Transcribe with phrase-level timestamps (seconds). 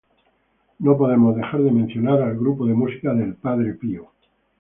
[0.79, 4.09] No podemos dejar de mencionar el grupo de música del Padre Pio.